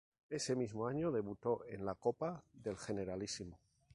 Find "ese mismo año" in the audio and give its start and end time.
0.31-1.11